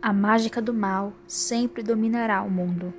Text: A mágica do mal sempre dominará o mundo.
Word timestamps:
A 0.00 0.12
mágica 0.12 0.62
do 0.62 0.72
mal 0.72 1.12
sempre 1.26 1.82
dominará 1.82 2.40
o 2.42 2.50
mundo. 2.50 2.94